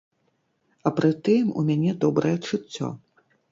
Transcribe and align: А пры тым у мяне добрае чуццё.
А 0.89 0.91
пры 0.99 1.11
тым 1.29 1.53
у 1.61 1.65
мяне 1.69 1.91
добрае 2.07 2.35
чуццё. 2.47 2.93